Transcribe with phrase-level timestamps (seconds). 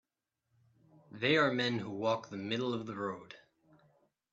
[1.11, 3.35] They are men who walk the middle of the road.